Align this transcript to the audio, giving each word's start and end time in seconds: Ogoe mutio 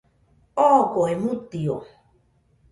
Ogoe 0.67 1.13
mutio 1.23 1.75